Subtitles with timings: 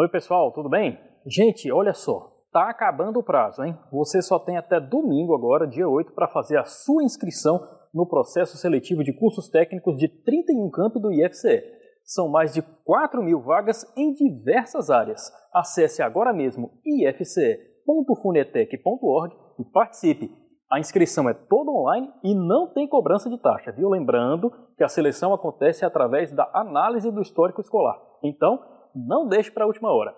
[0.00, 0.98] Oi, pessoal, tudo bem?
[1.26, 3.76] Gente, olha só, tá acabando o prazo, hein?
[3.92, 7.60] Você só tem até domingo agora, dia 8, para fazer a sua inscrição
[7.92, 11.62] no processo seletivo de cursos técnicos de 31 campi do IFCE.
[12.02, 15.30] São mais de 4 mil vagas em diversas áreas.
[15.52, 20.34] Acesse agora mesmo ifce.funetec.org e participe.
[20.72, 23.90] A inscrição é toda online e não tem cobrança de taxa, viu?
[23.90, 28.00] Lembrando que a seleção acontece através da análise do histórico escolar.
[28.22, 30.14] Então, não deixe para a última hora.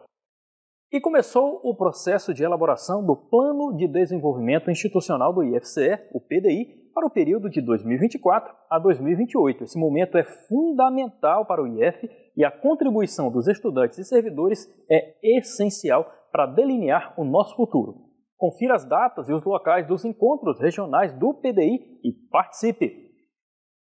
[0.92, 6.82] E começou o processo de elaboração do Plano de Desenvolvimento Institucional do IFCE, o PDI,
[6.94, 9.64] para o período de 2024 a 2028.
[9.64, 15.16] Esse momento é fundamental para o IF e a contribuição dos estudantes e servidores é
[15.38, 18.12] essencial para delinear o nosso futuro.
[18.36, 23.11] Confira as datas e os locais dos encontros regionais do PDI e participe!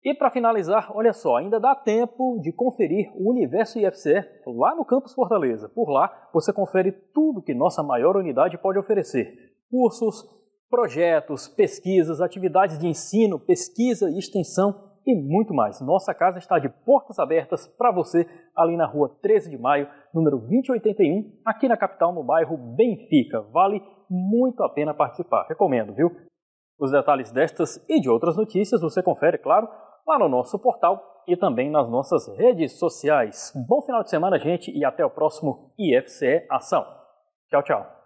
[0.05, 4.85] E para finalizar, olha só, ainda dá tempo de conferir o Universo IFCE lá no
[4.85, 5.68] Campus Fortaleza.
[5.68, 9.34] Por lá, você confere tudo que nossa maior unidade pode oferecer.
[9.68, 10.24] Cursos,
[10.70, 15.82] projetos, pesquisas, atividades de ensino, pesquisa e extensão e muito mais.
[15.82, 20.37] Nossa casa está de portas abertas para você ali na rua 13 de maio, número
[20.37, 23.41] 2081, aqui na capital, no bairro Benfica.
[23.52, 25.48] Vale muito a pena participar.
[25.49, 26.12] Recomendo, viu?
[26.80, 29.68] Os detalhes destas e de outras notícias você confere, claro,
[30.06, 33.52] lá no nosso portal e também nas nossas redes sociais.
[33.68, 36.86] Bom final de semana, gente, e até o próximo IFCE Ação.
[37.50, 38.05] Tchau, tchau.